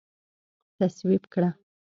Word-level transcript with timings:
تصویب 0.79 1.23
کړه 1.33 1.49